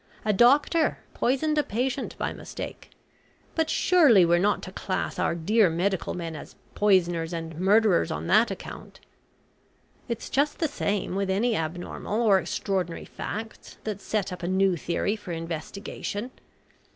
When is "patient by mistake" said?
1.63-2.89